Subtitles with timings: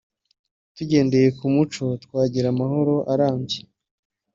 [0.75, 3.59] tugendeye ku muco twagira amahoro arambye